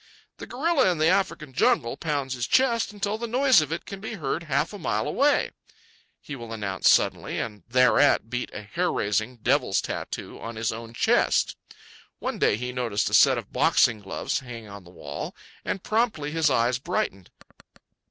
[0.37, 3.99] "The gorilla in the African jungle pounds his chest until the noise of it can
[3.99, 5.51] be heard half a mile away,"
[6.19, 10.95] he will announce suddenly, and thereat beat a hair raising, devil's tattoo on his own
[10.95, 11.55] chest.
[12.17, 16.31] One day he noticed a set of boxing gloves hanging on the wall, and promptly
[16.31, 17.29] his eyes brightened.